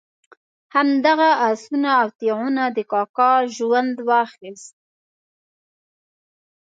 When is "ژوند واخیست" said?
3.55-4.75